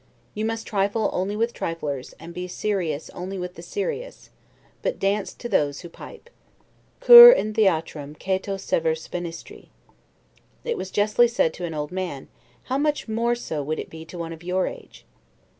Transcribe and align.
You 0.33 0.45
must 0.45 0.65
trifle 0.65 1.11
only 1.13 1.35
with 1.35 1.53
triflers; 1.53 2.13
and 2.19 2.33
be 2.33 2.47
serious 2.47 3.11
only 3.11 3.37
with 3.37 3.53
the 3.53 3.61
serious, 3.61 4.31
but 4.81 4.97
dance 4.97 5.31
to 5.35 5.47
those 5.47 5.81
who 5.81 5.89
pipe. 5.89 6.27
'Cur 6.99 7.31
in 7.33 7.53
theatrum 7.53 8.15
Cato 8.15 8.57
severs 8.57 9.07
venisti?' 9.07 9.69
was 10.65 10.89
justly 10.89 11.27
said 11.27 11.53
to 11.53 11.65
an 11.65 11.75
old 11.75 11.91
man: 11.91 12.29
how 12.63 12.79
much 12.79 13.07
more 13.07 13.35
so 13.35 13.61
would 13.61 13.77
it 13.77 13.91
be 13.91 14.03
to 14.05 14.17
one 14.17 14.33
of 14.33 14.41
your 14.41 14.65
age? 14.65 15.05